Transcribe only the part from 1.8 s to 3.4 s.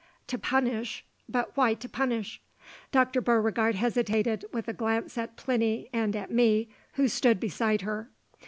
punish?" Dr.